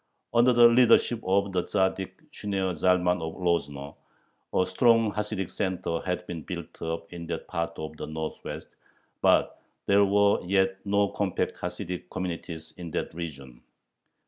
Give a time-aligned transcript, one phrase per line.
[0.33, 3.97] Under the leadership of the Tzaddik Shneor Zalman of Lozno,
[4.51, 8.69] a strong Hasidic center had been built up in that part of the Northwest,
[9.21, 13.61] but there were yet no compact Hasidic communities in that region.